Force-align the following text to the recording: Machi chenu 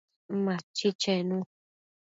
Machi 0.43 0.89
chenu 1.01 1.37